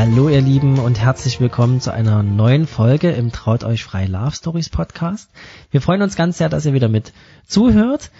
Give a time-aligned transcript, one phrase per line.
[0.00, 4.34] Hallo ihr Lieben und herzlich willkommen zu einer neuen Folge im Traut euch frei Love
[4.34, 5.28] Stories Podcast.
[5.70, 7.12] Wir freuen uns ganz sehr, dass ihr wieder mit
[7.46, 8.10] zuhört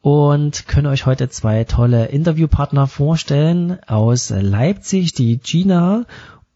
[0.00, 6.06] und können euch heute zwei tolle Interviewpartner vorstellen aus Leipzig, die Gina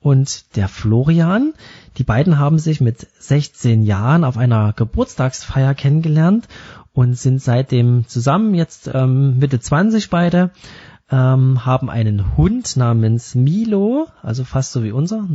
[0.01, 1.55] und der Florian.
[1.97, 6.49] Die beiden haben sich mit 16 Jahren auf einer Geburtstagsfeier kennengelernt
[6.93, 10.51] und sind seitdem zusammen, jetzt ähm, Mitte 20 beide
[11.13, 15.29] ähm, haben einen Hund namens Milo, also fast so wie unser,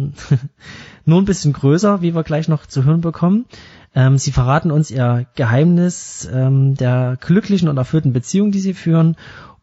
[1.06, 3.46] nur ein bisschen größer, wie wir gleich noch zu hören bekommen.
[3.94, 9.16] Ähm, sie verraten uns ihr Geheimnis ähm, der glücklichen und erfüllten Beziehung, die sie führen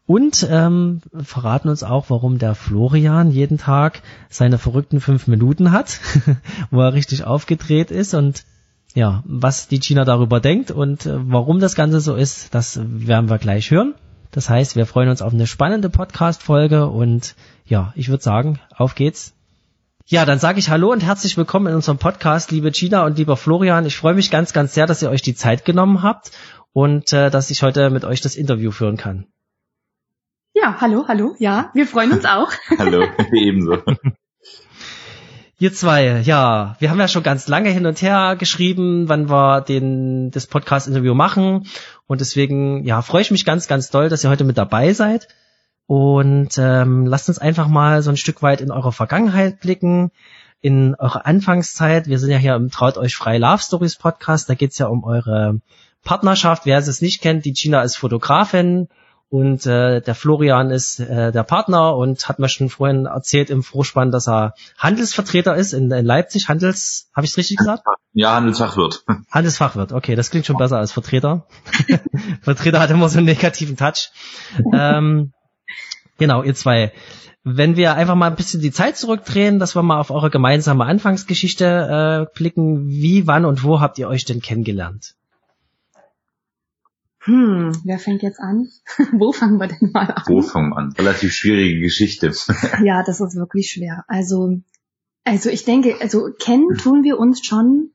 [0.07, 5.99] und ähm, verraten uns auch, warum der Florian jeden Tag seine verrückten fünf Minuten hat,
[6.71, 8.45] wo er richtig aufgedreht ist und
[8.93, 13.29] ja, was die Gina darüber denkt und äh, warum das Ganze so ist, das werden
[13.29, 13.95] wir gleich hören.
[14.35, 18.93] Das heißt, wir freuen uns auf eine spannende Podcast-Folge und ja, ich würde sagen, auf
[18.93, 19.33] geht's.
[20.07, 23.37] Ja, dann sage ich Hallo und herzlich willkommen in unserem Podcast, liebe Gina und lieber
[23.37, 23.85] Florian.
[23.85, 26.31] Ich freue mich ganz, ganz sehr, dass ihr euch die Zeit genommen habt
[26.73, 29.25] und äh, dass ich heute mit euch das Interview führen kann.
[30.53, 31.33] Ja, hallo, hallo.
[31.39, 32.51] Ja, wir freuen uns auch.
[32.77, 33.83] hallo, ebenso.
[35.57, 39.61] Ihr zwei, ja, wir haben ja schon ganz lange hin und her geschrieben, wann wir
[39.61, 41.67] den, das Podcast-Interview machen.
[42.07, 45.29] Und deswegen, ja, freue ich mich ganz, ganz doll, dass ihr heute mit dabei seid.
[45.87, 50.11] Und ähm, lasst uns einfach mal so ein Stück weit in eure Vergangenheit blicken,
[50.59, 52.07] in eure Anfangszeit.
[52.07, 54.49] Wir sind ja hier im Traut euch frei Love Stories Podcast.
[54.49, 55.61] Da geht's ja um eure
[56.03, 56.65] Partnerschaft.
[56.65, 58.89] Wer es nicht kennt, die Gina ist Fotografin
[59.35, 63.63] und äh, der Florian ist äh, der Partner und hat mir schon vorhin erzählt im
[63.63, 66.47] Vorspann, dass er Handelsvertreter ist in, in Leipzig.
[66.47, 67.83] Handels, habe ich es richtig gesagt?
[68.13, 69.03] Ja, Handelsfachwirt.
[69.31, 71.47] Handelsfachwirt, okay, das klingt schon besser als Vertreter.
[72.43, 74.11] Vertreter hat immer so einen negativen Touch.
[74.73, 75.33] ähm,
[76.17, 76.93] genau, ihr zwei.
[77.43, 80.85] Wenn wir einfach mal ein bisschen die Zeit zurückdrehen, dass wir mal auf eure gemeinsame
[80.85, 85.15] Anfangsgeschichte äh, blicken, wie, wann und wo habt ihr euch denn kennengelernt?
[87.25, 88.69] Hm, wer fängt jetzt an?
[89.11, 90.23] Wo fangen wir denn mal an?
[90.27, 90.93] Wo fangen wir an?
[90.93, 92.31] Relativ schwierige Geschichte.
[92.83, 94.05] ja, das ist wirklich schwer.
[94.07, 94.59] Also,
[95.23, 97.89] also ich denke, also kennen tun wir uns schon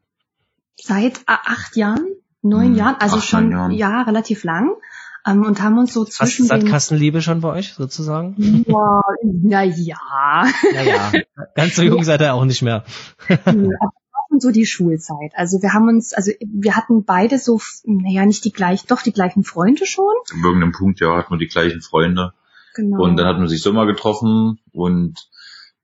[0.76, 2.06] seit acht Jahren,
[2.42, 3.70] neun hm, Jahren, also schon Jahren.
[3.70, 4.72] ja relativ lang.
[5.26, 8.64] Ähm, und haben uns so zwischen Fast Sandkastenliebe schon bei euch sozusagen?
[8.66, 10.46] Ja, na ja.
[10.72, 11.12] Naja,
[11.54, 12.84] ganz so jung seid ihr auch nicht mehr
[14.30, 15.32] und so die Schulzeit.
[15.34, 19.12] Also wir haben uns, also wir hatten beide so, naja, nicht die gleichen, doch die
[19.12, 20.14] gleichen Freunde schon.
[20.32, 22.32] An irgendeinem Punkt, ja, hatten wir die gleichen Freunde.
[22.74, 23.02] Genau.
[23.02, 25.28] Und dann hatten wir sich so mal getroffen und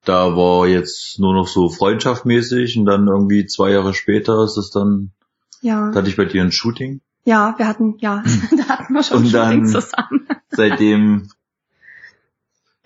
[0.04, 4.70] da war jetzt nur noch so freundschaftmäßig und dann irgendwie zwei Jahre später ist es
[4.70, 5.10] dann,
[5.60, 5.90] ja.
[5.90, 7.00] da hatte ich bei dir ein Shooting.
[7.24, 8.22] Ja, wir hatten, ja,
[8.56, 10.28] da hatten wir schon und ein Shooting zusammen.
[10.50, 11.28] Seitdem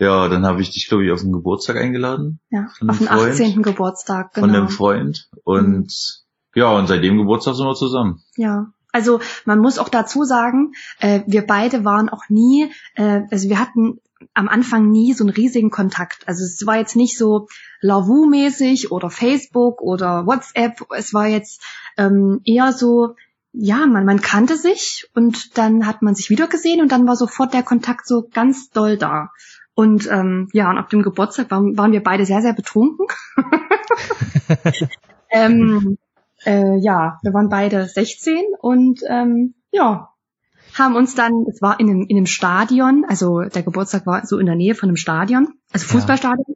[0.00, 2.40] ja, dann habe ich dich, glaube ich, auf den Geburtstag eingeladen.
[2.48, 3.62] Ja, auf den Freund, 18.
[3.62, 4.46] Geburtstag, genau.
[4.46, 5.28] Von einem Freund.
[5.44, 5.92] Und
[6.54, 6.60] mhm.
[6.60, 8.22] ja, und seitdem Geburtstag sind wir zusammen.
[8.36, 8.72] Ja.
[8.92, 13.60] Also man muss auch dazu sagen, äh, wir beide waren auch nie, äh, also wir
[13.60, 14.00] hatten
[14.34, 16.26] am Anfang nie so einen riesigen Kontakt.
[16.26, 17.46] Also es war jetzt nicht so
[17.82, 20.86] Lavu-mäßig oder Facebook oder WhatsApp.
[20.96, 21.62] Es war jetzt
[21.96, 23.14] ähm, eher so,
[23.52, 27.16] ja, man, man kannte sich und dann hat man sich wieder gesehen und dann war
[27.16, 29.30] sofort der Kontakt so ganz doll da.
[29.80, 33.06] Und ähm, ja, und auf dem Geburtstag waren, waren wir beide sehr, sehr betrunken.
[35.30, 35.96] ähm,
[36.44, 40.10] äh, ja, wir waren beide 16 und ähm, ja,
[40.78, 44.38] haben uns dann, es war in einem, in einem Stadion, also der Geburtstag war so
[44.38, 46.44] in der Nähe von einem Stadion, also Fußballstadion.
[46.46, 46.54] Ja.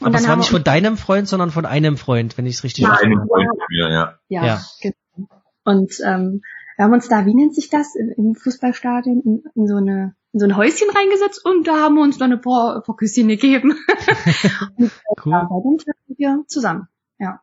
[0.00, 2.64] Und Aber es war nicht von deinem Freund, sondern von einem Freund, wenn ich es
[2.64, 3.10] richtig verstehe.
[3.10, 4.18] Ja, Freund von mir, ja.
[4.28, 4.60] Ja, ja.
[4.82, 5.28] genau.
[5.64, 6.42] Und ähm,
[6.76, 10.40] wir haben uns da, wie nennt sich das, im Fußballstadion, in, in so eine in
[10.40, 13.72] so ein Häuschen reingesetzt und da haben wir uns dann ein paar, paar Küsschen gegeben.
[14.76, 14.90] und
[15.24, 15.32] cool.
[15.32, 16.88] ja, treffen wir zusammen.
[17.18, 17.40] Ja.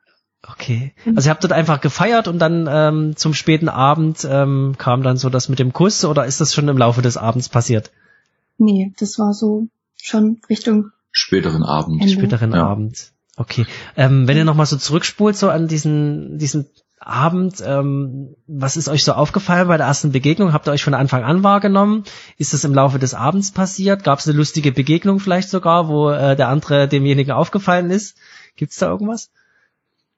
[0.47, 0.93] Okay.
[1.15, 5.17] Also ihr habt dort einfach gefeiert und dann ähm, zum späten Abend ähm, kam dann
[5.17, 7.91] so das mit dem Kuss oder ist das schon im Laufe des Abends passiert?
[8.57, 9.67] Nee, das war so
[9.97, 12.01] schon Richtung späteren Abend.
[12.01, 12.13] Ende.
[12.13, 12.65] Späteren ja.
[12.65, 13.11] Abend.
[13.35, 13.65] Okay.
[13.95, 16.67] Ähm, wenn ihr nochmal so zurückspult, so an diesen, diesen
[17.07, 20.53] Abend, ähm, was ist euch so aufgefallen bei der ersten Begegnung?
[20.53, 22.03] Habt ihr euch von Anfang an wahrgenommen?
[22.37, 24.03] Ist es im Laufe des Abends passiert?
[24.03, 28.17] Gab es eine lustige Begegnung vielleicht sogar, wo äh, der andere demjenigen aufgefallen ist?
[28.55, 29.31] Gibt's da irgendwas?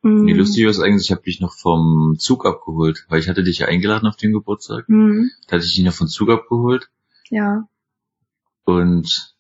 [0.01, 0.24] Mhm.
[0.24, 3.59] Nee, lustig ist eigentlich, ich habe dich noch vom Zug abgeholt, weil ich hatte dich
[3.59, 4.88] ja eingeladen auf den Geburtstag.
[4.88, 5.30] Mhm.
[5.47, 6.89] Da hatte ich dich noch vom Zug abgeholt.
[7.30, 7.68] Ja.
[8.65, 9.36] Und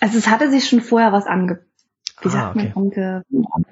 [0.00, 1.64] also es hatte sich schon vorher was ange
[2.22, 2.72] wie ah, sagt okay.
[2.74, 3.24] man, ange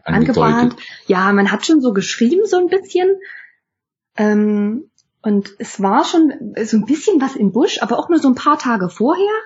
[0.04, 0.76] angebahnt.
[1.06, 3.16] Ja, man hat schon so geschrieben so ein bisschen.
[4.16, 4.90] Ähm,
[5.22, 6.32] und es war schon
[6.64, 9.40] so ein bisschen was im Busch, aber auch nur so ein paar Tage vorher.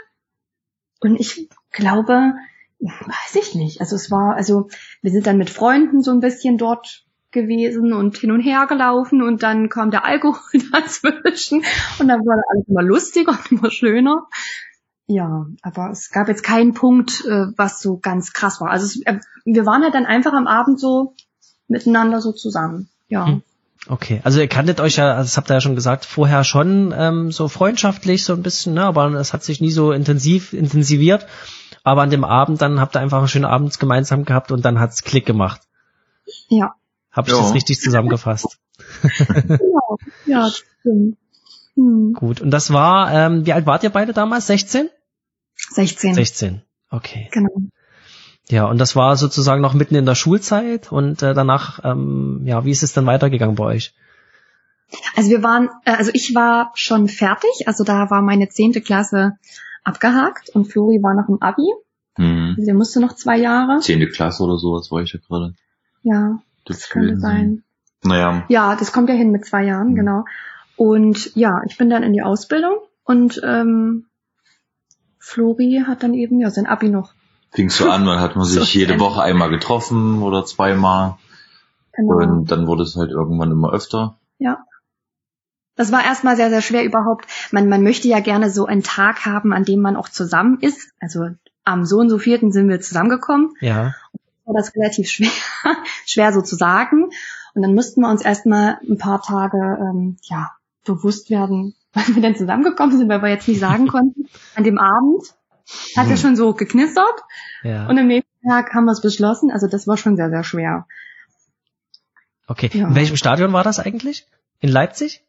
[1.00, 2.34] Und ich glaube,
[2.80, 3.80] weiß ich nicht.
[3.80, 4.68] Also es war, also
[5.02, 9.22] wir sind dann mit Freunden so ein bisschen dort gewesen und hin und her gelaufen
[9.22, 10.40] und dann kam der Alkohol
[10.72, 11.62] dazwischen
[11.98, 14.26] und dann wurde alles immer lustiger und immer schöner.
[15.12, 18.70] Ja, aber es gab jetzt keinen Punkt, äh, was so ganz krass war.
[18.70, 21.16] Also es, äh, wir waren halt dann einfach am Abend so
[21.66, 22.88] miteinander so zusammen.
[23.08, 23.26] Ja.
[23.26, 23.42] Hm.
[23.88, 26.94] Okay, also ihr kanntet euch ja, also das habt ihr ja schon gesagt, vorher schon
[26.96, 28.84] ähm, so freundschaftlich so ein bisschen, ne?
[28.84, 31.26] aber es hat sich nie so intensiv intensiviert.
[31.82, 34.78] Aber an dem Abend dann habt ihr einfach einen schönen Abend gemeinsam gehabt und dann
[34.78, 35.62] hat's Klick gemacht.
[36.50, 36.74] Ja.
[37.10, 37.40] Hab ich ja.
[37.40, 38.58] das richtig zusammengefasst?
[39.26, 39.98] genau.
[40.26, 41.16] Ja, das stimmt.
[41.74, 42.12] Hm.
[42.12, 42.40] Gut.
[42.40, 44.46] Und das war, ähm, wie alt wart ihr beide damals?
[44.46, 44.88] 16?
[45.70, 46.14] 16.
[46.14, 46.62] 16.
[46.90, 47.28] Okay.
[47.32, 47.54] Genau.
[48.48, 52.64] Ja, und das war sozusagen noch mitten in der Schulzeit und äh, danach, ähm, ja,
[52.64, 53.94] wie ist es dann weitergegangen bei euch?
[55.14, 59.38] Also wir waren, äh, also ich war schon fertig, also da war meine zehnte Klasse
[59.84, 61.62] abgehakt und Flori war noch im Abi.
[62.18, 62.54] Mhm.
[62.56, 63.78] Also der musste noch zwei Jahre.
[63.80, 65.54] Zehnte Klasse oder sowas war ich ja gerade.
[66.02, 67.62] Ja, das, das könnte sein.
[68.02, 68.44] Naja.
[68.48, 69.94] Ja, das kommt ja hin mit zwei Jahren, mhm.
[69.94, 70.24] genau.
[70.76, 74.06] Und ja, ich bin dann in die Ausbildung und ähm,
[75.20, 77.12] Flori hat dann eben ja sein Abi noch.
[77.52, 81.18] Fing so an, man hat man sich so jede Woche einmal getroffen oder zweimal.
[81.92, 82.14] Genau.
[82.14, 84.16] Und dann wurde es halt irgendwann immer öfter.
[84.38, 84.64] Ja.
[85.76, 87.26] Das war erstmal sehr, sehr schwer überhaupt.
[87.52, 90.90] Man, man möchte ja gerne so einen Tag haben, an dem man auch zusammen ist.
[91.00, 91.30] Also
[91.64, 93.54] am so und so vierten sind wir zusammengekommen.
[93.60, 93.94] Ja.
[94.44, 95.30] war das relativ schwer,
[96.06, 97.10] schwer so zu sagen.
[97.54, 100.50] Und dann mussten wir uns erstmal ein paar Tage, ähm, ja,
[100.84, 104.78] bewusst werden, wann wir denn zusammengekommen sind, weil wir jetzt nicht sagen konnten, an dem
[104.78, 105.22] Abend
[105.96, 107.20] hat er schon so geknistert.
[107.62, 107.86] Ja.
[107.86, 109.50] Und am nächsten Tag haben wir es beschlossen.
[109.50, 110.86] Also das war schon sehr, sehr schwer.
[112.48, 112.70] Okay.
[112.72, 112.88] Ja.
[112.88, 114.26] In welchem Stadion war das eigentlich?
[114.58, 115.22] In Leipzig?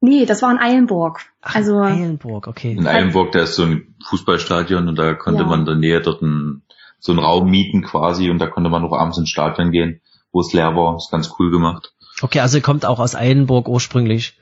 [0.00, 1.20] Nee, das war in Eilenburg.
[1.40, 2.72] Ach, also Eilenburg, okay.
[2.72, 5.48] In Eilenburg, da ist so ein Fußballstadion und da konnte ja.
[5.48, 6.62] man in der Nähe dort ein,
[6.98, 10.00] so einen Raum mieten quasi und da konnte man noch abends ins Stadion gehen,
[10.32, 10.96] wo es leer war.
[10.96, 11.94] ist ganz cool gemacht.
[12.20, 14.38] Okay, also ihr kommt auch aus Eilenburg ursprünglich.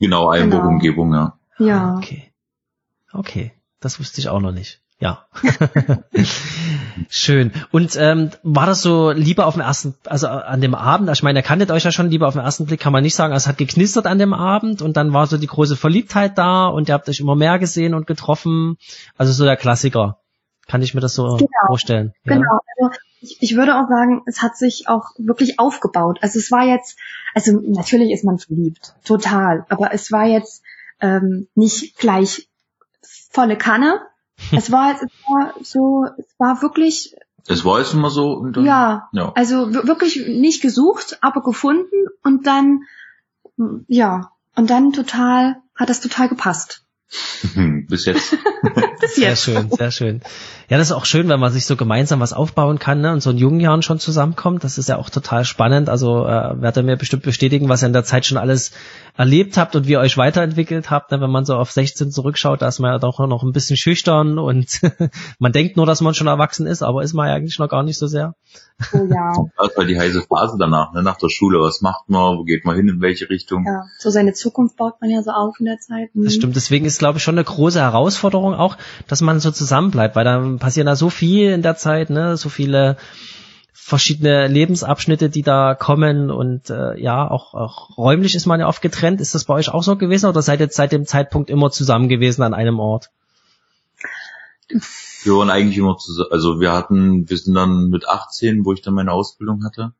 [0.00, 1.34] Genau, Eilenburg-Umgebung, ja.
[1.58, 1.92] Ja.
[1.92, 2.32] Ah, okay.
[3.12, 4.80] Okay, das wusste ich auch noch nicht.
[4.98, 5.26] Ja.
[7.08, 7.52] Schön.
[7.70, 11.38] Und ähm, war das so lieber auf dem ersten, also an dem Abend, ich meine,
[11.38, 13.46] ihr kanntet euch ja schon lieber auf den ersten Blick, kann man nicht sagen, es
[13.46, 16.94] hat geknistert an dem Abend und dann war so die große Verliebtheit da und ihr
[16.94, 18.76] habt euch immer mehr gesehen und getroffen.
[19.16, 20.18] Also so der Klassiker.
[20.66, 21.48] Kann ich mir das so genau.
[21.66, 22.12] vorstellen?
[22.24, 22.34] Ja?
[22.34, 22.58] Genau.
[22.78, 26.18] Also ich, ich würde auch sagen, es hat sich auch wirklich aufgebaut.
[26.22, 26.98] Also es war jetzt,
[27.34, 30.62] also natürlich ist man verliebt, total, aber es war jetzt
[31.00, 32.48] ähm, nicht gleich
[33.30, 34.00] volle Kanne.
[34.52, 37.14] Es war, es war so, es war wirklich.
[37.46, 38.46] Es war jetzt immer so.
[38.46, 42.84] Dann, ja, ja, also wirklich nicht gesucht, aber gefunden und dann,
[43.86, 46.84] ja, und dann total, hat das total gepasst.
[47.88, 48.36] Bis jetzt.
[49.00, 49.42] Bis sehr jetzt.
[49.42, 50.20] schön, sehr schön.
[50.68, 53.20] Ja, das ist auch schön, wenn man sich so gemeinsam was aufbauen kann ne, und
[53.20, 54.62] so in jungen Jahren schon zusammenkommt.
[54.62, 55.88] Das ist ja auch total spannend.
[55.88, 58.70] Also äh, werdet ihr mir bestimmt bestätigen, was ihr in der Zeit schon alles
[59.20, 61.10] erlebt habt und wie ihr euch weiterentwickelt habt.
[61.10, 61.20] Ne?
[61.20, 64.38] Wenn man so auf 16 zurückschaut, da ist man ja doch noch ein bisschen schüchtern
[64.38, 64.80] und
[65.38, 67.82] man denkt nur, dass man schon erwachsen ist, aber ist man ja eigentlich noch gar
[67.82, 68.34] nicht so sehr.
[68.94, 69.34] Oh ja.
[69.58, 71.02] Das war die heiße Phase danach, ne?
[71.02, 71.60] nach der Schule.
[71.60, 72.38] Was macht man?
[72.38, 72.88] Wo geht man hin?
[72.88, 73.66] In welche Richtung?
[73.66, 76.14] Ja, so seine Zukunft baut man ja so auf in der Zeit.
[76.14, 76.24] Mhm.
[76.24, 76.56] Das stimmt.
[76.56, 80.40] Deswegen ist, glaube ich, schon eine große Herausforderung auch, dass man so zusammenbleibt, weil da
[80.58, 82.38] passieren da so viel in der Zeit, ne?
[82.38, 82.96] so viele
[83.72, 88.82] verschiedene Lebensabschnitte, die da kommen und äh, ja, auch, auch räumlich ist man ja oft
[88.82, 89.20] getrennt.
[89.20, 92.08] Ist das bei euch auch so gewesen oder seid ihr seit dem Zeitpunkt immer zusammen
[92.08, 93.10] gewesen an einem Ort?
[95.22, 98.82] Wir waren eigentlich immer zusammen, also wir hatten, wir sind dann mit 18, wo ich
[98.82, 99.92] dann meine Ausbildung hatte,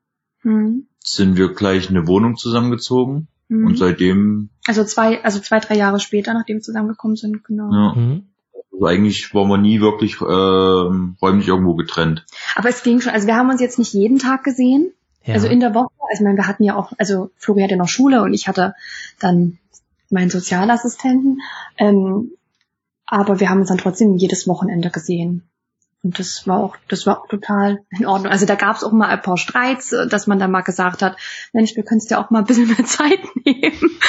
[0.43, 0.87] mhm.
[0.99, 3.67] sind wir gleich eine Wohnung zusammengezogen mhm.
[3.67, 4.49] und seitdem.
[4.65, 7.71] Also zwei, also zwei, drei Jahre später, nachdem wir zusammengekommen sind, genau.
[7.71, 7.93] Ja.
[7.95, 8.30] Mhm.
[8.71, 12.25] Also eigentlich waren wir nie wirklich äh, räumlich irgendwo getrennt.
[12.55, 14.93] Aber es ging schon, also wir haben uns jetzt nicht jeden Tag gesehen.
[15.23, 15.35] Ja.
[15.35, 17.89] Also in der Woche, also ich meine, wir hatten ja auch, also Flori hatte noch
[17.89, 18.73] Schule und ich hatte
[19.19, 19.59] dann
[20.09, 21.41] meinen Sozialassistenten.
[21.77, 22.31] Ähm,
[23.05, 25.43] aber wir haben uns dann trotzdem jedes Wochenende gesehen.
[26.01, 28.31] und das war auch, das war auch total in Ordnung.
[28.31, 31.01] Also da gab es auch mal ein paar Streits, äh, dass man dann mal gesagt
[31.01, 31.17] hat,
[31.53, 33.99] Mensch, du könntest ja auch mal ein bisschen mehr Zeit nehmen.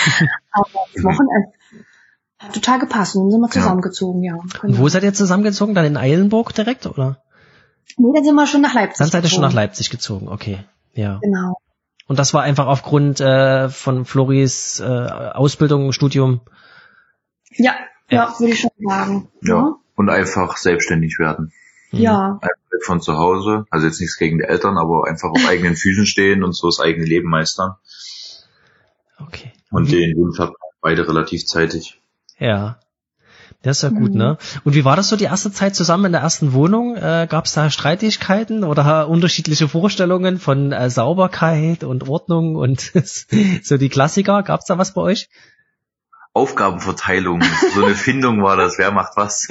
[0.53, 1.53] Aber das Wochenende
[2.43, 4.37] hat total gepasst und dann sind wir zusammengezogen, ja.
[4.37, 4.79] ja.
[4.79, 5.75] Wo seid ihr zusammengezogen?
[5.75, 7.23] Dann in Eilenburg direkt, oder?
[7.97, 8.99] Nee, dann sind wir schon nach Leipzig.
[8.99, 10.65] Dann seid ihr schon nach Leipzig gezogen, okay.
[10.95, 11.19] Ja.
[11.23, 11.57] Genau.
[12.07, 16.41] Und das war einfach aufgrund äh, von Floris äh, Ausbildung, Studium?
[17.53, 17.75] Ja,
[18.11, 19.29] ja, ja würde ich schon sagen.
[19.43, 19.57] Ja.
[19.57, 19.77] ja.
[19.95, 21.53] Und einfach selbstständig werden.
[21.91, 22.39] Ja.
[22.41, 23.67] Einfach von zu Hause.
[23.71, 26.81] Also jetzt nichts gegen die Eltern, aber einfach auf eigenen Füßen stehen und so das
[26.81, 27.77] eigene Leben meistern.
[29.21, 29.53] Okay.
[29.71, 29.93] Und mhm.
[29.93, 32.02] den Wunsch hat beide relativ zeitig.
[32.43, 32.79] Ja.
[33.63, 34.19] Das ist ja gut, mhm.
[34.19, 34.39] ne?
[34.65, 36.97] Und wie war das so die erste Zeit zusammen in der ersten Wohnung?
[36.97, 42.81] Äh, Gab es da Streitigkeiten oder unterschiedliche Vorstellungen von äh, Sauberkeit und Ordnung und
[43.63, 44.43] so die Klassiker?
[44.43, 45.29] Gab es da was bei euch?
[46.35, 47.43] Aufgabenverteilung,
[47.75, 49.49] so eine Findung war das, wer macht was.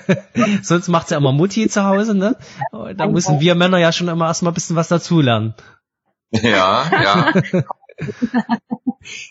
[0.62, 2.36] Sonst macht's ja immer Mutti zu Hause, ne?
[2.96, 5.54] Da müssen wir Männer ja schon immer erstmal ein bisschen was dazulernen.
[6.30, 7.32] Ja, ja.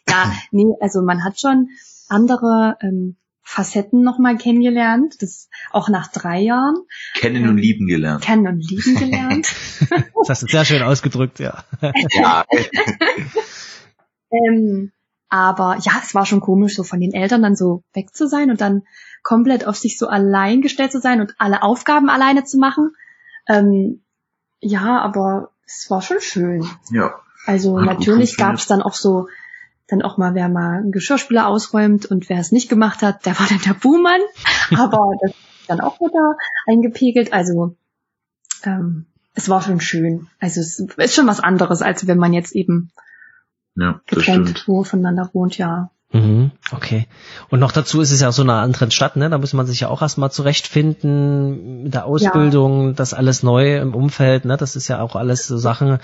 [0.08, 1.70] ja, nee, also man hat schon
[2.12, 6.76] andere ähm, Facetten nochmal kennengelernt, das auch nach drei Jahren.
[7.16, 8.24] Kennen und lieben gelernt.
[8.24, 9.54] Kennen und lieben gelernt.
[9.90, 11.64] das hast du sehr schön ausgedrückt, ja.
[12.12, 12.46] ja.
[14.32, 14.92] ähm,
[15.30, 18.52] aber ja, es war schon komisch, so von den Eltern dann so weg zu sein
[18.52, 18.84] und dann
[19.24, 22.92] komplett auf sich so allein gestellt zu sein und alle Aufgaben alleine zu machen.
[23.48, 24.02] Ähm,
[24.60, 26.66] ja, aber es war schon schön.
[26.92, 27.16] Ja.
[27.46, 29.28] Also natürlich gab es dann auch so
[29.92, 33.38] dann auch mal, wer mal einen Geschirrspüler ausräumt und wer es nicht gemacht hat, der
[33.40, 34.22] war dann der Buhmann.
[34.78, 37.34] Aber das ist dann auch wieder eingepegelt.
[37.34, 37.76] Also
[38.64, 40.28] ähm, es war schon schön.
[40.40, 42.92] Also es ist schon was anderes, als wenn man jetzt eben
[43.76, 45.92] ja, getrennt wo voneinander wohnt, ja.
[46.14, 47.08] Mhm, okay.
[47.50, 49.30] Und noch dazu ist es ja auch so eine andere Stadt, ne?
[49.30, 52.94] Da muss man sich ja auch erstmal zurechtfinden mit der Ausbildung, ja.
[52.94, 54.58] das alles neu im Umfeld, ne?
[54.58, 56.00] Das ist ja auch alles so Sachen,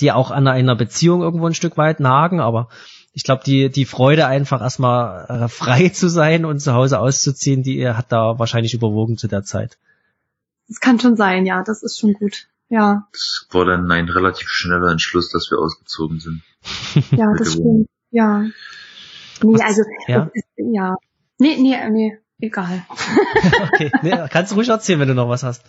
[0.00, 2.68] die auch an einer Beziehung irgendwo ein Stück weit nagen, aber
[3.14, 7.62] ich glaube, die, die Freude einfach erstmal äh, frei zu sein und zu Hause auszuziehen,
[7.62, 9.78] die hat da wahrscheinlich überwogen zu der Zeit.
[10.68, 12.48] Das kann schon sein, ja, das ist schon gut.
[12.68, 13.06] Ja.
[13.12, 16.42] Das war dann ein relativ schneller Entschluss, dass wir ausgezogen sind.
[17.12, 17.88] ja, das stimmt.
[18.10, 18.46] Ja.
[19.42, 20.30] Nee, also ja.
[20.32, 20.96] Ist, ja.
[21.38, 22.84] Nee, nee, nee, egal.
[23.72, 25.62] okay, nee, kannst du ruhig erzählen, wenn du noch was hast.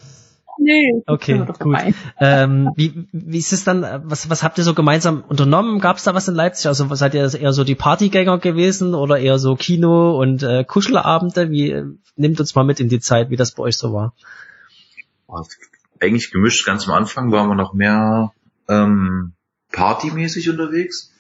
[0.58, 1.04] Nee.
[1.06, 1.76] Okay, gut.
[2.20, 5.80] Ähm, wie, wie ist es dann, was, was habt ihr so gemeinsam unternommen?
[5.80, 6.68] Gab es da was in Leipzig?
[6.68, 11.50] Also seid ihr eher so die Partygänger gewesen oder eher so Kino und äh, Kuschelabende?
[11.50, 11.84] Wie
[12.16, 14.14] nimmt uns mal mit in die Zeit, wie das bei euch so war?
[16.00, 16.66] Eigentlich gemischt.
[16.66, 18.32] Ganz am Anfang waren wir noch mehr
[18.70, 19.34] ähm,
[19.72, 21.12] partymäßig unterwegs.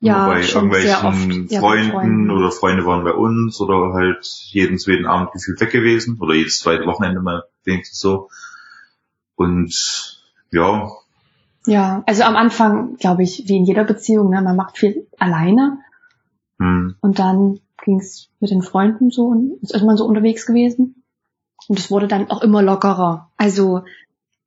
[0.00, 5.32] Ja, bei irgendwelchen ja, Freunden oder Freunde waren bei uns oder halt jeden zweiten Abend
[5.32, 8.28] gefühlt weg gewesen oder jedes zweite Wochenende mal wenigstens so.
[9.36, 10.90] Und ja.
[11.66, 15.78] Ja, also am Anfang, glaube ich, wie in jeder Beziehung, ne, man macht viel alleine.
[16.58, 16.96] Hm.
[17.00, 21.02] Und dann ging es mit den Freunden so und ist man so unterwegs gewesen.
[21.68, 23.30] Und es wurde dann auch immer lockerer.
[23.36, 23.84] Also,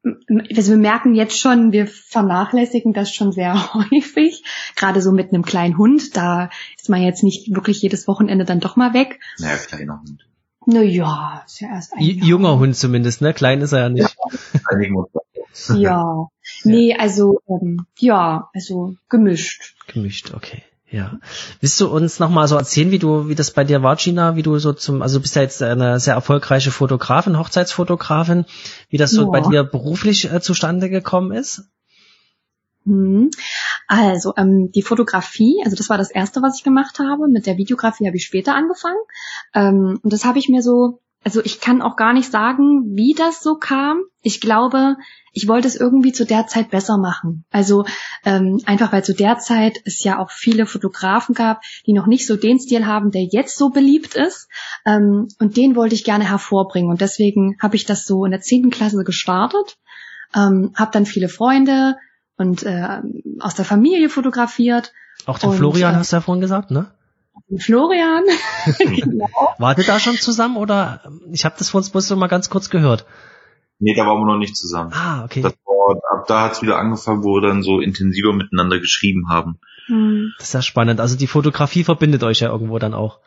[0.04, 4.44] also wir merken jetzt schon, wir vernachlässigen das schon sehr häufig.
[4.76, 8.60] Gerade so mit einem kleinen Hund, da ist man jetzt nicht wirklich jedes Wochenende dann
[8.60, 9.20] doch mal weg.
[9.40, 10.28] Naja, kleiner Hund.
[10.70, 12.28] Naja, ist ja erst ein Jahr.
[12.28, 13.34] Junger Hund zumindest, ne?
[13.34, 14.18] Klein ist er ja nicht.
[15.70, 16.28] Ja, ja.
[16.66, 19.76] nee, also ähm, ja, also gemischt.
[19.88, 20.64] Gemischt, okay.
[20.90, 21.20] Ja.
[21.62, 24.44] Willst du uns nochmal so erzählen, wie du, wie das bei dir war, Gina, wie
[24.44, 28.44] du so zum, also du bist ja jetzt eine sehr erfolgreiche Fotografin, Hochzeitsfotografin,
[28.90, 29.30] wie das so ja.
[29.30, 31.64] bei dir beruflich äh, zustande gekommen ist?
[33.88, 37.28] Also ähm, die Fotografie, also das war das erste, was ich gemacht habe.
[37.30, 39.00] Mit der Videografie habe ich später angefangen.
[39.54, 43.14] Ähm, und das habe ich mir so, also ich kann auch gar nicht sagen, wie
[43.14, 44.02] das so kam.
[44.22, 44.98] Ich glaube,
[45.32, 47.46] ich wollte es irgendwie zu der Zeit besser machen.
[47.50, 47.86] Also
[48.26, 52.28] ähm, einfach weil zu der Zeit es ja auch viele Fotografen gab, die noch nicht
[52.28, 54.50] so den Stil haben, der jetzt so beliebt ist.
[54.86, 56.90] Ähm, und den wollte ich gerne hervorbringen.
[56.90, 59.78] Und deswegen habe ich das so in der zehnten Klasse gestartet.
[60.36, 61.96] Ähm, habe dann viele Freunde,
[62.38, 63.02] und äh,
[63.40, 64.94] aus der Familie fotografiert.
[65.26, 66.92] Auch den und, Florian äh, hast du ja vorhin gesagt, ne?
[67.58, 68.24] Florian.
[68.80, 69.28] genau.
[69.58, 71.02] Wart ihr da schon zusammen oder
[71.32, 73.06] ich habe das von uns bloß so mal ganz kurz gehört?
[73.80, 74.92] Nee, da waren wir noch nicht zusammen.
[74.94, 75.42] Ah, okay.
[75.42, 79.60] Das war, ab da hat's wieder angefangen, wo wir dann so intensiver miteinander geschrieben haben.
[79.86, 80.34] Hm.
[80.38, 81.00] Das ist ja spannend.
[81.00, 83.20] Also die Fotografie verbindet euch ja irgendwo dann auch.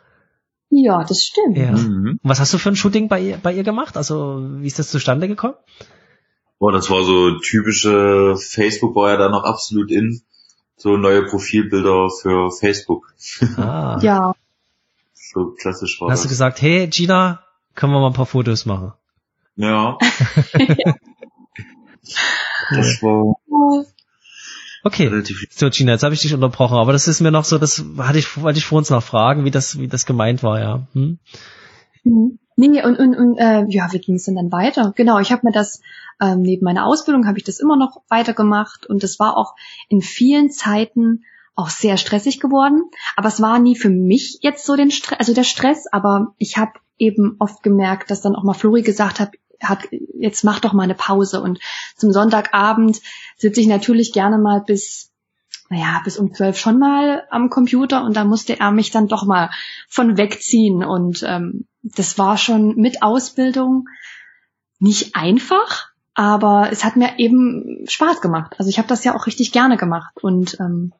[0.69, 1.57] Ja, das stimmt.
[1.57, 1.71] Ja.
[1.71, 2.19] Mhm.
[2.23, 3.97] Was hast du für ein Shooting bei ihr, bei ihr gemacht?
[3.97, 5.55] Also wie ist das zustande gekommen?
[6.61, 10.21] Boah, das war so typische, Facebook war ja da noch absolut in.
[10.77, 13.15] So neue Profilbilder für Facebook.
[13.57, 13.97] Ah.
[14.03, 14.35] ja.
[15.15, 16.23] So klassisch war Hast das.
[16.25, 17.41] du gesagt, hey Gina,
[17.73, 18.93] können wir mal ein paar Fotos machen?
[19.55, 19.97] Ja.
[22.69, 23.35] das war
[24.83, 25.23] Okay.
[25.49, 28.19] So, Gina, jetzt habe ich dich unterbrochen, aber das ist mir noch so, das hatte
[28.19, 30.85] ich, wollte ich vor uns noch fragen, wie das, wie das gemeint war, ja.
[30.93, 31.17] Hm?
[32.03, 32.37] Mhm.
[32.55, 34.93] Nee, und, und, und äh, ja, wie ging es denn dann weiter?
[34.95, 35.81] Genau, ich habe mir das
[36.21, 39.55] ähm, neben meiner Ausbildung habe ich das immer noch weitergemacht und das war auch
[39.89, 41.23] in vielen Zeiten
[41.55, 42.83] auch sehr stressig geworden.
[43.15, 46.57] Aber es war nie für mich jetzt so den Stress, also der Stress, aber ich
[46.57, 49.31] habe eben oft gemerkt, dass dann auch mal Flori gesagt hat,
[49.61, 49.79] hat,
[50.17, 51.41] jetzt mach doch mal eine Pause.
[51.41, 51.59] Und
[51.95, 53.01] zum Sonntagabend
[53.37, 55.10] sitze ich natürlich gerne mal bis,
[55.71, 59.25] naja, bis um zwölf schon mal am Computer und da musste er mich dann doch
[59.25, 59.49] mal
[59.87, 60.83] von wegziehen.
[60.83, 63.87] Und ähm, das war schon mit Ausbildung
[64.79, 68.55] nicht einfach, aber es hat mir eben Spaß gemacht.
[68.57, 70.21] Also ich habe das ja auch richtig gerne gemacht.
[70.21, 70.91] Und ähm,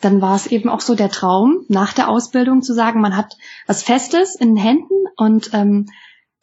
[0.00, 3.36] dann war es eben auch so der Traum, nach der Ausbildung zu sagen, man hat
[3.66, 5.86] was Festes in den Händen und ähm,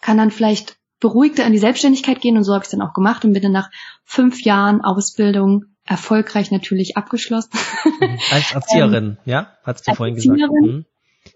[0.02, 2.94] kann dann vielleicht beruhigter in die Selbstständigkeit gehen und so habe ich es dann auch
[2.94, 3.70] gemacht und bin dann nach
[4.04, 7.52] fünf Jahren Ausbildung erfolgreich natürlich abgeschlossen.
[8.00, 8.20] Mhm.
[8.32, 9.54] Als Erzieherin, ähm, ja?
[9.64, 10.40] Hat's du vorhin gesagt.
[10.40, 10.86] Mhm.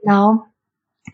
[0.01, 0.45] Genau.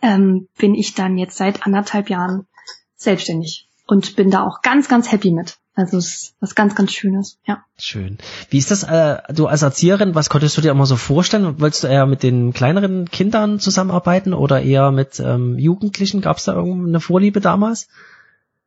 [0.01, 2.47] Ähm, bin ich dann jetzt seit anderthalb Jahren
[2.95, 5.57] selbstständig und bin da auch ganz, ganz happy mit.
[5.75, 7.63] Also es ist was ganz, ganz Schönes, ja.
[7.77, 8.17] Schön.
[8.49, 11.61] Wie ist das, äh, du als Erzieherin, was konntest du dir immer so vorstellen?
[11.61, 16.21] Wolltest du eher mit den kleineren Kindern zusammenarbeiten oder eher mit ähm, Jugendlichen?
[16.21, 17.87] Gab es da irgendeine Vorliebe damals?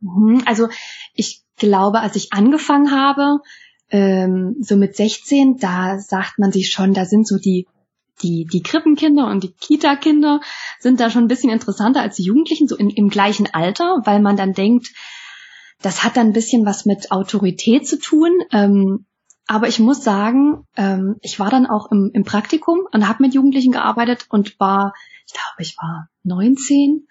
[0.01, 0.43] Mhm.
[0.47, 0.69] Also
[1.15, 3.41] ich glaube, als ich angefangen habe,
[3.91, 7.67] ähm, so mit 16, da sagt man sich schon, da sind so die
[8.23, 10.41] die, die Krippenkinder und die Kita-Kinder
[10.79, 14.21] sind da schon ein bisschen interessanter als die Jugendlichen, so in, im gleichen Alter, weil
[14.21, 14.93] man dann denkt,
[15.83, 18.31] das hat dann ein bisschen was mit Autorität zu tun.
[18.53, 19.07] Ähm,
[19.47, 23.35] aber ich muss sagen, ähm, ich war dann auch im, im Praktikum und habe mit
[23.35, 24.93] Jugendlichen gearbeitet und war,
[25.27, 27.07] ich glaube, ich war 19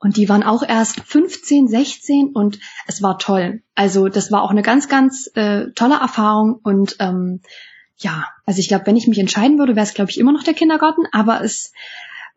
[0.00, 3.62] und die waren auch erst 15, 16 und es war toll.
[3.74, 7.40] Also das war auch eine ganz, ganz äh, tolle Erfahrung und ähm,
[7.98, 10.42] ja, also ich glaube, wenn ich mich entscheiden würde, wäre es, glaube ich, immer noch
[10.42, 11.72] der Kindergarten, aber es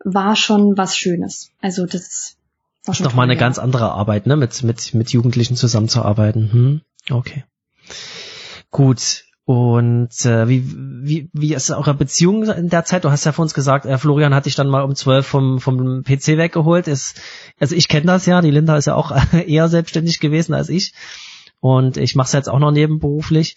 [0.04, 1.50] war schon was Schönes.
[1.62, 2.36] Also das
[2.84, 3.04] war schon.
[3.04, 3.40] Nochmal eine ja.
[3.40, 4.36] ganz andere Arbeit, ne?
[4.36, 6.52] Mit, mit, mit Jugendlichen zusammenzuarbeiten.
[6.52, 6.80] Hm?
[7.10, 7.44] Okay.
[8.70, 9.24] Gut.
[9.46, 13.04] Und äh, wie, wie, wie ist eure Beziehung in der Zeit?
[13.04, 15.60] Du hast ja vor uns gesagt, äh, Florian hat dich dann mal um zwölf vom,
[15.60, 16.88] vom PC weggeholt.
[16.88, 17.20] Ist,
[17.60, 19.12] also ich kenne das ja, die Linda ist ja auch
[19.46, 20.94] eher selbstständig gewesen als ich.
[21.60, 23.56] Und ich mache es jetzt auch noch nebenberuflich.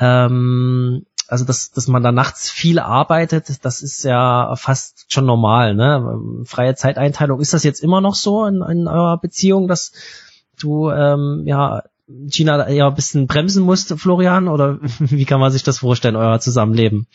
[0.00, 5.74] Ähm, also dass, dass man da nachts viel arbeitet, das ist ja fast schon normal.
[5.74, 6.42] Ne?
[6.46, 9.92] Freie Zeiteinteilung, ist das jetzt immer noch so in, in eurer Beziehung, dass
[10.58, 14.48] du ähm, ja Gina eher ein bisschen bremsen musste, Florian?
[14.48, 17.06] Oder wie kann man sich das vorstellen, euer Zusammenleben?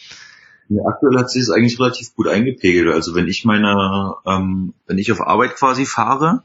[0.70, 2.94] Ja, aktuell hat sich es eigentlich relativ gut eingepegelt.
[2.94, 6.44] Also wenn ich meine, ähm, wenn ich auf Arbeit quasi fahre,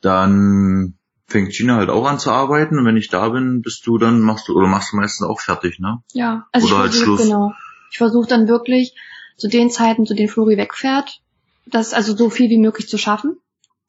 [0.00, 0.94] dann
[1.26, 4.20] fängt Gina halt auch an zu arbeiten und wenn ich da bin, bist du dann
[4.20, 6.02] machst du oder machst du meistens auch fertig, ne?
[6.12, 7.22] Ja, also oder ich halt versuch, Schluss.
[7.22, 7.52] genau.
[7.90, 8.94] Ich versuche dann wirklich
[9.36, 11.20] zu den Zeiten, zu denen Flori wegfährt,
[11.66, 13.38] das also so viel wie möglich zu schaffen.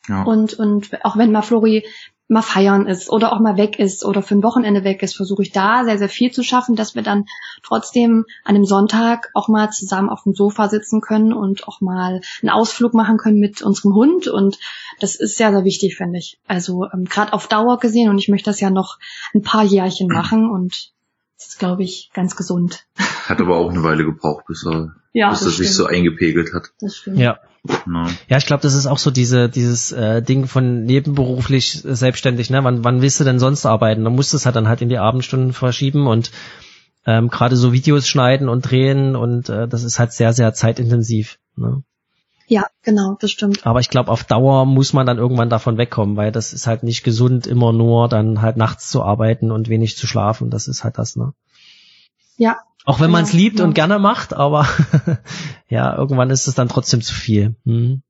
[0.07, 0.23] Ja.
[0.23, 1.85] Und und auch wenn mal Flori
[2.27, 5.43] mal feiern ist oder auch mal weg ist oder für ein Wochenende weg ist, versuche
[5.43, 7.25] ich da sehr, sehr viel zu schaffen, dass wir dann
[7.61, 12.21] trotzdem an einem Sonntag auch mal zusammen auf dem Sofa sitzen können und auch mal
[12.41, 14.27] einen Ausflug machen können mit unserem Hund.
[14.27, 14.57] Und
[14.99, 16.39] das ist sehr, sehr wichtig, finde ich.
[16.47, 18.97] Also ähm, gerade auf Dauer gesehen und ich möchte das ja noch
[19.33, 20.94] ein paar Jährchen machen und
[21.37, 22.85] das ist, glaube ich, ganz gesund.
[23.25, 26.53] Hat aber auch eine Weile gebraucht, bis er, ja, bis das, das sich so eingepegelt
[26.53, 26.71] hat.
[26.79, 27.17] Das stimmt.
[27.17, 27.39] Ja.
[27.87, 28.05] No.
[28.27, 32.51] Ja, ich glaube, das ist auch so diese dieses äh, Ding von nebenberuflich äh, selbstständig.
[32.51, 34.03] Ne, wann wann willst du denn sonst arbeiten?
[34.03, 36.29] Dann musst du es halt dann halt in die Abendstunden verschieben und
[37.07, 41.39] ähm, gerade so Videos schneiden und drehen und äh, das ist halt sehr sehr zeitintensiv.
[41.55, 41.83] Ne?
[42.47, 43.65] Ja, genau, das stimmt.
[43.65, 46.83] Aber ich glaube, auf Dauer muss man dann irgendwann davon wegkommen, weil das ist halt
[46.83, 50.51] nicht gesund, immer nur dann halt nachts zu arbeiten und wenig zu schlafen.
[50.51, 51.33] Das ist halt das, ne?
[52.37, 52.57] Ja.
[52.85, 53.65] Auch wenn man es liebt ja.
[53.65, 54.67] und gerne macht, aber
[55.69, 57.55] ja, irgendwann ist es dann trotzdem zu viel.
[57.65, 58.03] Hm.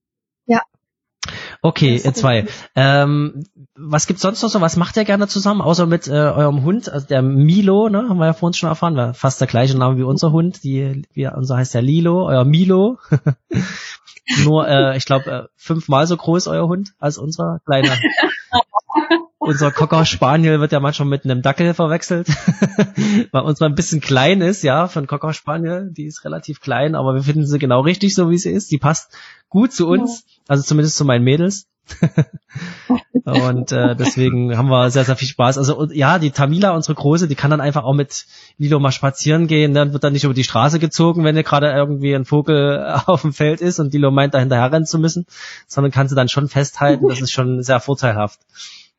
[1.66, 1.70] Ja.
[1.70, 2.46] Okay, ihr zwei.
[2.76, 3.44] Ähm,
[3.76, 4.62] was gibt's sonst noch so?
[4.62, 6.90] Was macht ihr gerne zusammen, außer mit äh, eurem Hund?
[6.90, 9.98] Also der Milo, ne, haben wir ja vorhin schon erfahren, war fast der gleiche Name
[9.98, 10.64] wie unser Hund.
[10.64, 13.00] Die, wie, unser heißt ja Lilo, euer Milo.
[14.44, 17.94] Nur, äh, ich glaube, äh, fünfmal so groß euer Hund als unser kleiner.
[19.40, 22.28] unser Cocker Spaniel wird ja manchmal mit einem Dackel verwechselt,
[23.32, 25.92] weil unser ein bisschen klein ist, ja, von Cocker Spaniel.
[25.92, 28.72] Die ist relativ klein, aber wir finden sie genau richtig, so wie sie ist.
[28.72, 29.16] Die passt
[29.50, 31.68] gut zu uns, also zumindest zu meinen Mädels.
[33.26, 35.58] und äh, deswegen haben wir sehr, sehr viel Spaß.
[35.58, 38.26] Also ja, die Tamila, unsere Große, die kann dann einfach auch mit
[38.58, 39.74] Lilo mal spazieren gehen.
[39.74, 43.34] Dann wird dann nicht über die Straße gezogen, wenn gerade irgendwie ein Vogel auf dem
[43.34, 45.26] Feld ist und Lilo meint, da hinterher rennen zu müssen,
[45.68, 47.08] sondern kann sie dann schon festhalten.
[47.08, 48.40] Das ist schon sehr vorteilhaft.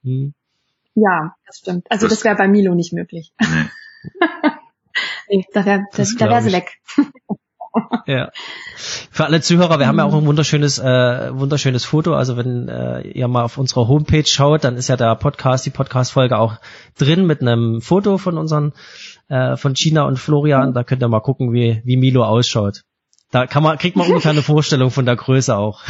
[0.04, 0.34] Hm.
[0.94, 1.86] Ja, das stimmt.
[1.90, 3.32] Also das, das wäre bei Milo nicht möglich.
[3.40, 3.68] Nee.
[5.28, 6.78] nee da wäre da wär sie weg.
[8.06, 8.30] ja.
[8.76, 12.14] Für alle Zuhörer, wir haben ja auch ein wunderschönes, äh, wunderschönes Foto.
[12.14, 15.70] Also wenn äh, ihr mal auf unserer Homepage schaut, dann ist ja der Podcast, die
[15.70, 16.56] Podcast-Folge auch
[16.98, 18.72] drin mit einem Foto von unseren,
[19.28, 20.74] äh, von Gina und Florian.
[20.74, 22.82] Da könnt ihr mal gucken, wie, wie Milo ausschaut.
[23.30, 25.82] Da kann man, kriegt man ungefähr eine Vorstellung von der Größe auch.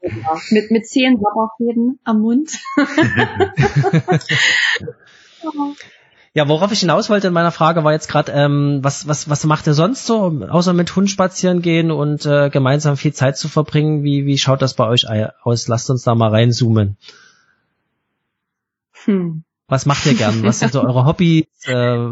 [0.00, 0.38] Genau.
[0.50, 2.52] Mit, mit zehn Sabberfäden am Mund.
[6.38, 9.42] Ja, worauf ich hinaus wollte in meiner Frage war jetzt gerade, ähm, was, was, was
[9.42, 13.48] macht ihr sonst so, außer mit Hund spazieren gehen und äh, gemeinsam viel Zeit zu
[13.48, 14.04] verbringen?
[14.04, 15.06] Wie, wie schaut das bei euch
[15.42, 15.66] aus?
[15.66, 16.96] Lasst uns da mal reinzoomen.
[19.04, 19.42] Hm.
[19.66, 20.44] Was macht ihr gern?
[20.44, 21.44] Was sind so eure Hobbys?
[21.66, 22.08] Äh,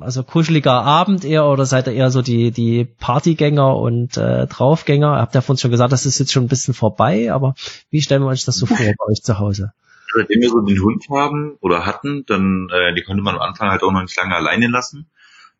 [0.00, 5.20] also kuscheliger Abend eher oder seid ihr eher so die, die Partygänger und äh, Draufgänger?
[5.20, 7.54] Habt ihr von uns schon gesagt, das ist jetzt schon ein bisschen vorbei, aber
[7.90, 9.72] wie stellen wir uns das so vor bei euch zu Hause?
[10.14, 13.70] Seitdem wir so den Hund haben oder hatten, dann äh, die konnte man am Anfang
[13.70, 15.10] halt auch noch nicht lange alleine lassen.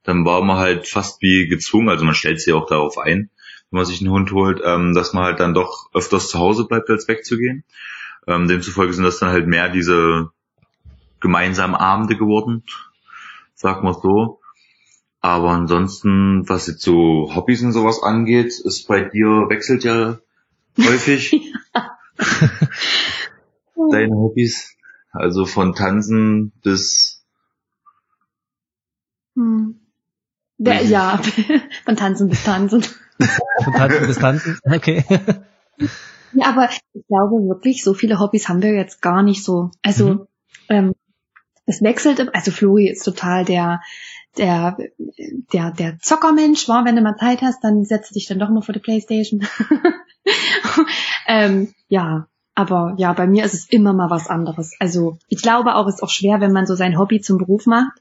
[0.03, 3.31] Dann war man halt fast wie gezwungen, also man stellt sich auch darauf ein,
[3.71, 6.67] wenn man sich einen Hund holt, ähm, dass man halt dann doch öfters zu Hause
[6.67, 7.65] bleibt, als wegzugehen.
[8.27, 10.31] Ähm, demzufolge sind das dann halt mehr diese
[11.21, 12.65] gemeinsamen Abende geworden,
[13.55, 14.41] sag mal so.
[15.21, 20.19] Aber ansonsten, was jetzt so Hobbys und sowas angeht, ist bei dir wechselt ja
[20.79, 21.33] häufig.
[23.91, 24.77] deine Hobbys?
[25.13, 27.25] Also von Tanzen bis.
[29.37, 29.81] Hm.
[30.59, 31.21] Der, ja,
[31.85, 32.83] von Tanzen bis Tanzen.
[32.83, 35.05] von Tanzen bis Tanzen, okay.
[36.33, 39.71] Ja, aber ich glaube wirklich, so viele Hobbys haben wir jetzt gar nicht so.
[39.83, 40.27] Also mhm.
[40.69, 40.93] ähm,
[41.67, 43.81] es wechselt, also Flori ist total der
[44.39, 44.79] der
[45.53, 48.49] der der Zockermensch war, wenn du mal Zeit hast, dann setzt du dich dann doch
[48.49, 49.47] mal vor die Playstation.
[51.27, 54.75] ähm, ja, aber ja, bei mir ist es immer mal was anderes.
[54.79, 57.67] Also ich glaube auch, es ist auch schwer, wenn man so sein Hobby zum Beruf
[57.67, 57.93] macht.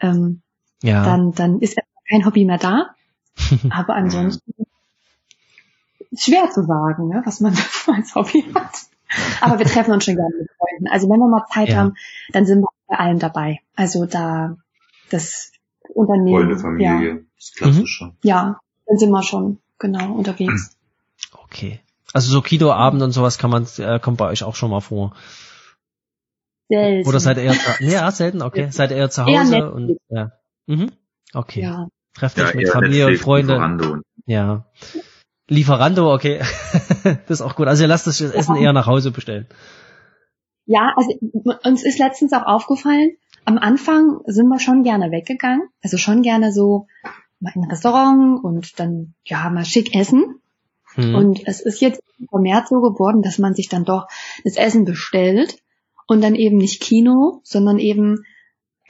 [0.00, 0.40] Ähm,
[0.82, 1.04] ja.
[1.04, 2.94] Dann, dann ist kein Hobby mehr da.
[3.70, 4.52] Aber ansonsten
[6.16, 7.54] schwer zu sagen, ne, was man
[7.86, 8.86] als Hobby hat.
[9.40, 10.88] Aber wir treffen uns schon gerne mit Freunden.
[10.88, 11.76] Also wenn wir mal Zeit ja.
[11.76, 11.94] haben,
[12.32, 13.60] dann sind wir bei allem dabei.
[13.76, 14.56] Also da
[15.10, 15.52] das
[15.94, 16.38] Unternehmen.
[16.38, 17.20] Freunde, Familie, ja.
[17.36, 18.12] das Klassische.
[18.22, 20.76] Ja, dann sind wir schon genau unterwegs.
[21.32, 21.80] Okay.
[22.12, 25.14] Also so Kido-Abend und sowas kann man, äh, kommt bei euch auch schon mal vor.
[26.68, 27.08] Selten.
[27.08, 28.68] Oder seid ihr eher, ja, selten, okay.
[28.70, 30.32] Seid ihr eher zu Hause eher und, ja.
[30.66, 30.92] Mhm.
[31.32, 31.62] Okay.
[31.62, 31.88] Ja.
[32.14, 33.54] Trefft euch mit Familie und Freunde.
[33.54, 33.96] Lieferando.
[34.26, 34.66] Ja.
[35.48, 36.38] Lieferando, okay.
[37.04, 37.66] das ist auch gut.
[37.66, 39.46] Also ihr lasst das Essen eher nach Hause bestellen.
[40.66, 41.10] Ja, also
[41.64, 45.68] uns ist letztens auch aufgefallen, am Anfang sind wir schon gerne weggegangen.
[45.82, 46.86] Also schon gerne so
[47.40, 50.40] mal in ein Restaurant und dann, ja, mal schick essen.
[50.96, 51.14] Mhm.
[51.14, 54.06] Und es ist jetzt vermehrt so geworden, dass man sich dann doch
[54.44, 55.56] das Essen bestellt
[56.06, 58.24] und dann eben nicht Kino, sondern eben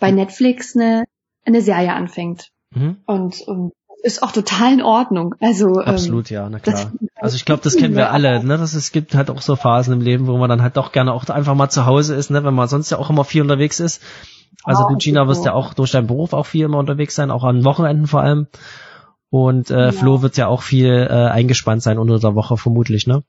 [0.01, 1.05] bei Netflix eine,
[1.45, 2.51] eine Serie anfängt.
[2.71, 2.99] Mhm.
[3.07, 5.35] Und, und ist auch total in Ordnung.
[5.41, 6.93] Also ähm, absolut, ähm, ja, na klar.
[7.17, 8.45] Also ich glaube, das kennen wir alle.
[8.45, 10.93] Ne, dass es gibt halt auch so Phasen im Leben, wo man dann halt doch
[10.93, 13.41] gerne auch einfach mal zu Hause ist, ne, wenn man sonst ja auch immer viel
[13.41, 14.03] unterwegs ist.
[14.63, 17.31] Also oh, du, Gina, wirst ja auch durch deinen Beruf auch viel immer unterwegs sein,
[17.31, 18.47] auch an Wochenenden vor allem.
[19.35, 19.91] Und äh, ja.
[19.91, 23.25] Flo wird ja auch viel äh, eingespannt sein unter der Woche vermutlich, ne?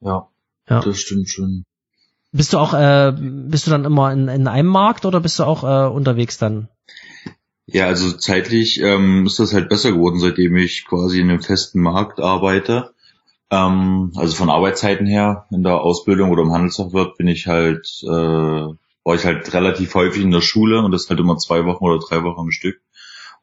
[0.00, 0.28] Ja.
[0.66, 1.66] Ja, das stimmt schon.
[2.32, 5.44] Bist du auch, äh, bist du dann immer in, in einem Markt oder bist du
[5.44, 6.68] auch äh, unterwegs dann?
[7.66, 11.82] Ja, also zeitlich ähm, ist das halt besser geworden, seitdem ich quasi in einem festen
[11.82, 12.94] Markt arbeite.
[13.50, 18.08] Ähm, also von Arbeitszeiten her in der Ausbildung oder im Handelsfachwirt bin ich halt, äh,
[18.08, 21.98] war ich halt relativ häufig in der Schule und das halt immer zwei Wochen oder
[21.98, 22.80] drei Wochen am Stück.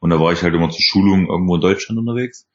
[0.00, 2.46] Und da war ich halt immer zur Schulung irgendwo in Deutschland unterwegs.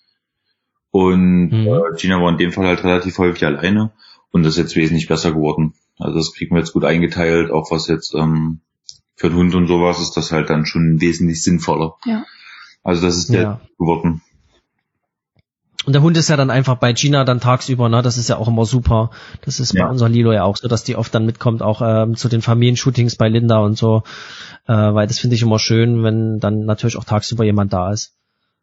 [0.92, 1.68] Und mhm.
[1.68, 3.92] äh, Gina war in dem Fall halt relativ häufig alleine
[4.32, 5.74] und das ist jetzt wesentlich besser geworden.
[5.98, 8.62] Also das kriegen wir jetzt gut eingeteilt, auch was jetzt ähm,
[9.16, 11.96] für den Hund und sowas ist das halt dann schon wesentlich sinnvoller.
[12.06, 12.26] Ja.
[12.84, 13.62] Also das ist der ja.
[13.78, 14.22] geworden.
[15.86, 18.02] Und der Hund ist ja dann einfach bei Gina dann tagsüber, ne?
[18.02, 19.12] Das ist ja auch immer super.
[19.46, 19.86] Das ist ja.
[19.86, 22.42] bei unserer Lilo ja auch so, dass die oft dann mitkommt, auch ähm, zu den
[22.42, 24.04] Familienshootings bei Linda und so.
[24.68, 28.14] Äh, weil das finde ich immer schön, wenn dann natürlich auch tagsüber jemand da ist.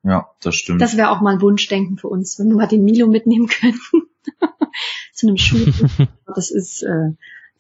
[0.03, 0.81] Ja, das stimmt.
[0.83, 4.09] Das wäre auch mal ein Wunschdenken für uns, wenn wir mal den Milo mitnehmen könnten.
[5.13, 6.09] zu einem Shooting.
[6.35, 7.13] das ist, äh,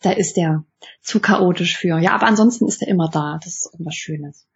[0.02, 0.64] da ist der
[1.02, 1.98] zu chaotisch für.
[1.98, 3.38] Ja, aber ansonsten ist er immer da.
[3.42, 4.46] Das ist irgendwas Schönes.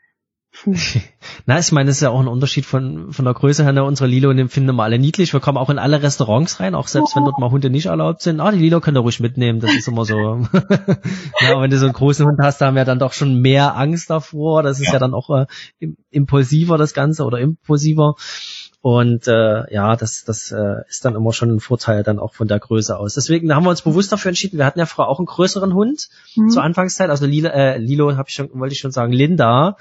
[1.46, 3.72] Na, ich meine, das ist ja auch ein Unterschied von, von der Größe her.
[3.72, 3.84] Ne?
[3.84, 5.32] Unsere Lilo finden wir alle niedlich.
[5.32, 8.22] Wir kommen auch in alle Restaurants rein, auch selbst wenn dort mal Hunde nicht erlaubt
[8.22, 8.40] sind.
[8.40, 9.60] Ah, die Lilo könnt ihr ruhig mitnehmen.
[9.60, 10.16] Das ist immer so.
[11.40, 13.76] ja, wenn du so einen großen Hund hast, da haben wir dann doch schon mehr
[13.76, 14.62] Angst davor.
[14.62, 15.46] Das ist ja, ja dann auch äh,
[16.10, 18.16] impulsiver, das Ganze, oder impulsiver.
[18.82, 22.48] Und äh, ja, das, das äh, ist dann immer schon ein Vorteil dann auch von
[22.48, 23.12] der Größe aus.
[23.12, 24.56] Deswegen haben wir uns bewusst dafür entschieden.
[24.56, 26.48] Wir hatten ja früher auch einen größeren Hund mhm.
[26.48, 27.10] zur Anfangszeit.
[27.10, 29.76] Also Lilo, äh, Lilo habe ich schon, wollte ich schon sagen, Linda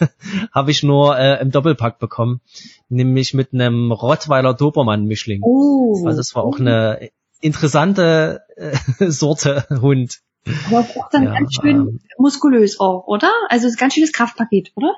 [0.54, 2.40] habe ich nur äh, im Doppelpack bekommen,
[2.88, 5.42] nämlich mit einem Rottweiler Dobermann Mischling.
[5.42, 6.06] Oh.
[6.06, 8.76] Also das war auch eine interessante äh,
[9.10, 10.20] Sorte Hund.
[10.68, 13.30] Aber auch dann ja, ganz schön ähm, muskulös auch, oder?
[13.50, 14.94] Also ganz schönes Kraftpaket, oder?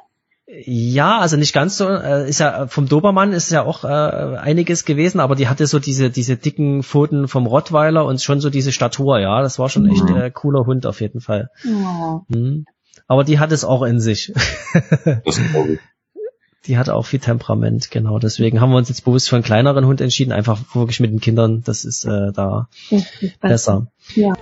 [0.53, 1.89] Ja, also nicht ganz so.
[1.89, 5.79] Äh, ist ja vom Dobermann ist ja auch äh, einiges gewesen, aber die hatte so
[5.79, 9.21] diese diese dicken Pfoten vom Rottweiler und schon so diese Statur.
[9.21, 10.17] Ja, das war schon echt mhm.
[10.17, 11.51] äh, cooler Hund auf jeden Fall.
[11.63, 12.23] Ja.
[12.29, 12.65] Mhm.
[13.07, 14.33] Aber die hat es auch in sich.
[16.67, 18.19] die hat auch viel Temperament, genau.
[18.19, 21.21] Deswegen haben wir uns jetzt bewusst für einen kleineren Hund entschieden, einfach wirklich mit den
[21.21, 21.63] Kindern.
[21.65, 23.87] Das ist äh, da das ist besser.
[24.15, 24.35] Ja.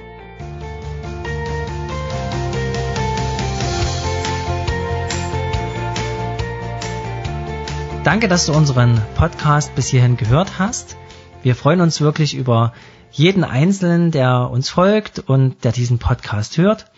[8.09, 10.97] Danke, dass du unseren Podcast bis hierhin gehört hast.
[11.43, 12.73] Wir freuen uns wirklich über
[13.13, 16.91] jeden Einzelnen, der uns folgt und der diesen Podcast hört.